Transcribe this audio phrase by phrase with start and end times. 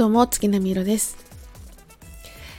[0.00, 1.18] どうも、月並みろです、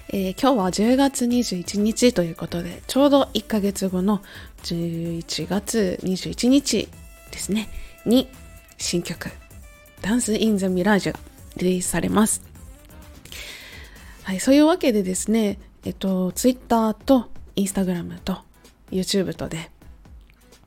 [0.09, 4.21] えー、今日は10月21日ということで、ちょうど1ヶ月後の
[4.62, 6.88] 11月21日
[7.31, 7.67] ですね、
[8.05, 8.29] に
[8.77, 9.31] 新曲、
[10.01, 11.19] ダンス・イン・ザ・ミラージュが
[11.58, 12.44] リリースされます。
[14.21, 18.38] はい、そういうわけでですね、えっと、Twitter と Instagram と
[18.91, 19.71] YouTube とで、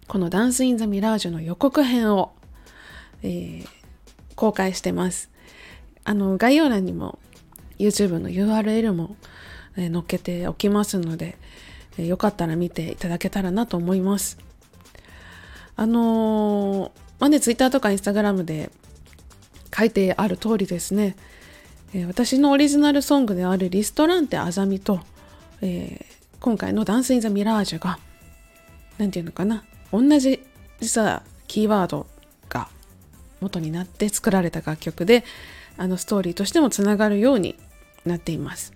[0.09, 2.33] このダンス・イン・ザ・ミラージュの予告編を、
[3.23, 3.67] えー、
[4.35, 5.31] 公開してます。
[6.05, 7.19] あの、概要欄にも
[7.79, 9.17] YouTube の URL も、
[9.77, 11.37] えー、載っけておきますので、
[11.99, 14.39] えー、よかったら見ていただけたらなと思います。
[15.77, 18.71] あのー、まあね、Twitter とか Instagram で
[19.77, 21.17] 書いてある通りですね、
[21.93, 25.01] えー、私のオリジナルソングであるリストランテあざみと、
[25.63, 26.05] えー、
[26.41, 27.99] 今回のダンスインザミラージュが、
[28.99, 30.41] なんていうのかな、同じ
[30.81, 32.07] 実はキーワード
[32.49, 32.69] が
[33.41, 35.25] 元になって作られた楽曲で、
[35.77, 37.57] あのストーリーとしてもつながるように
[38.05, 38.73] なっています。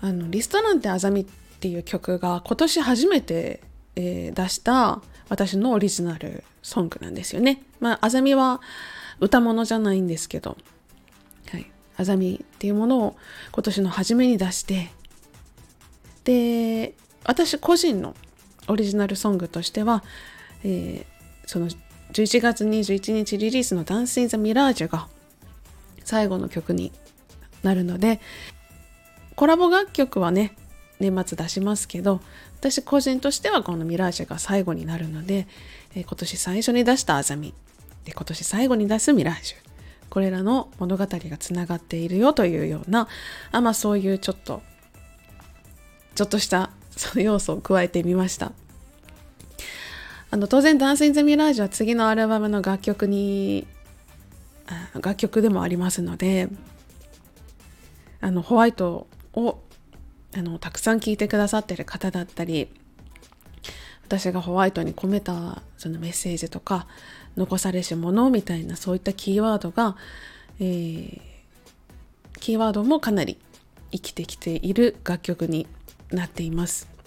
[0.00, 1.24] あのリストなんてあざみっ
[1.60, 3.60] ていう曲が今年初めて、
[3.96, 7.62] えー、出した私のオリジナルソングなんですよね。
[7.80, 8.60] まあ、あざみは
[9.20, 10.56] 歌物じゃないんですけど、
[11.50, 13.16] はい、あざみっていうものを
[13.52, 14.90] 今年の初めに出して、
[16.24, 18.14] で、私個人の
[18.68, 20.04] オリジナルソングとしては、
[20.62, 21.04] えー、
[21.46, 21.68] その
[22.12, 25.08] 11月21日リリースの Dance in the Mirage が
[26.04, 26.92] 最後の曲に
[27.62, 28.20] なるので
[29.34, 30.56] コラボ楽曲はね
[31.00, 32.20] 年末出しますけど
[32.58, 35.46] 私個人としてはこのミラージュが最後になるので、
[35.94, 37.54] えー、今年最初に出したアザミ
[38.04, 39.56] で今年最後に出すミラージュ
[40.10, 43.06] これらの物語がつながっているよというような
[43.52, 44.62] あまあそういうちょっと
[46.14, 48.50] ちょっとしたその要素を加えてみました。
[50.30, 53.66] あの当然「ダンス・イン・ザ・ミラージュ」は次のアルバムの楽曲に
[54.94, 56.48] 楽曲でもありますので
[58.20, 59.60] あのホワイトを
[60.36, 62.68] あのたくさん聴いてくださってる方だったり
[64.04, 66.86] 私がホワイトに込めたそのメッセージとか
[67.36, 69.96] 残されし者みたいなそういったキーワードが、
[70.60, 71.20] えー、
[72.40, 73.38] キーワードもかなり
[73.92, 75.66] 生きてきている楽曲に
[76.10, 76.97] なっています。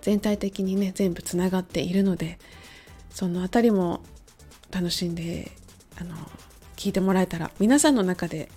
[0.00, 2.38] 全体的にね全部つながっているので
[3.10, 4.00] その辺りも
[4.70, 5.50] 楽しんで
[6.00, 6.14] あの
[6.76, 8.48] 聞いてもらえたら皆さんの中で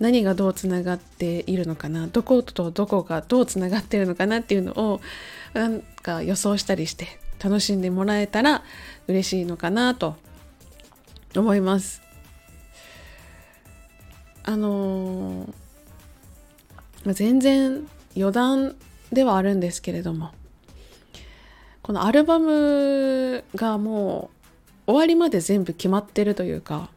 [0.00, 5.00] 何がどうつながっているのかなどことどこがどうつながっているのかなっていうのを
[5.52, 7.06] なんか予想したりして
[7.42, 8.64] 楽しんでもらえたら
[9.06, 10.16] 嬉しいのかなと
[11.36, 12.02] 思います。
[14.46, 18.76] あのー、全然余談
[19.10, 20.32] ではあるんですけれども
[21.84, 24.30] このアルバムがも
[24.86, 26.88] う終わりまで全部決まってるというか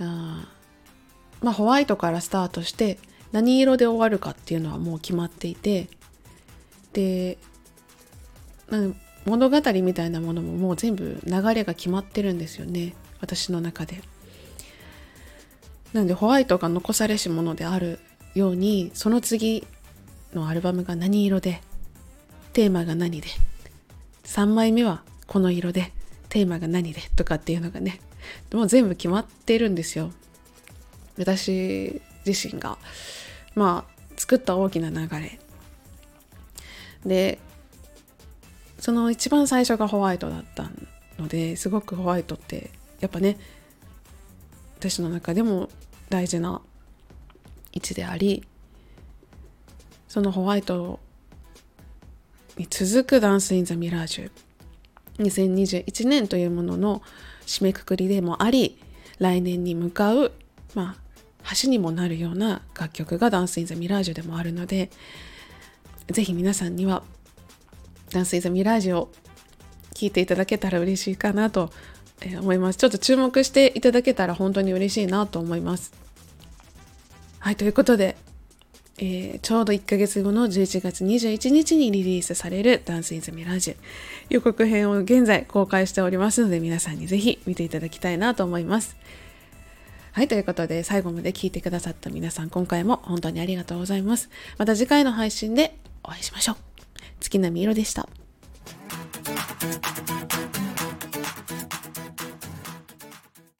[0.00, 0.48] あ
[1.42, 2.98] まあホワイトからスタートして
[3.32, 5.88] 何色で終わるかっていうのはもう決まっていて
[6.94, 7.36] で
[9.26, 14.00] 物語みたいなものももう全部流れが決まってるんですよね私の中で。
[15.92, 18.00] なんでホワイトが残されし者である
[18.34, 19.66] ようにその次
[20.32, 21.60] のアルバムが何色で
[22.54, 23.26] テーマが何で
[24.22, 25.92] ？3枚目はこの色で
[26.28, 28.00] テーマが何でとかっていうのがね
[28.52, 30.12] もう全部決まってるんですよ。
[31.18, 32.78] 私自身が。
[33.54, 35.38] まあ作った大きな流れ。
[37.04, 37.38] で
[38.78, 40.70] その一番最初がホワイトだった
[41.18, 43.36] のですごくホワイトってやっぱね
[44.78, 45.68] 私の中でも
[46.08, 46.62] 大事な
[47.72, 48.46] 位置であり
[50.06, 51.00] そのホワイト
[52.56, 54.30] に続くダンス・イン・ザ・ミラージュ。
[55.18, 57.02] 2021年というものの
[57.46, 58.78] 締めくくりでもあり
[59.18, 60.32] 来年に向かう、
[60.74, 64.90] まあ、橋にもなるような楽曲がダンス・イン・ザ・ミラージュでもあるので
[66.10, 67.02] ぜひ皆さんには
[68.10, 69.12] ダンス・イン・ザ・ミラージュを
[69.94, 71.70] 聴いていただけたら嬉しいかなと
[72.40, 72.78] 思います。
[72.78, 75.92] ちょっと注目していただけたら本当に嬉しいなと思います。
[77.38, 78.16] はいということで
[78.98, 83.76] えー、ちょうど1ヶ月後の11月21日にリリースされるダンスイズミラージュ
[84.30, 88.96] 予告編を現在公開しておりますので皆さんにぜひ見ていただきたいなと思います。
[90.12, 94.30] はい、ということで最後まで聞いてくださった皆さん今回も本当にありがとうございます。
[94.58, 96.56] また次回の配信でお会いしましょう。
[97.18, 98.08] 月並み色でした。